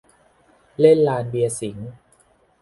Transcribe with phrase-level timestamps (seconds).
[0.79, 1.91] เล่นลานเบียร์สิงห์